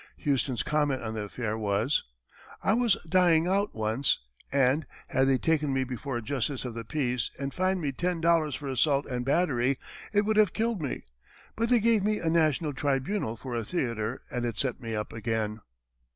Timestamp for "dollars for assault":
8.19-9.05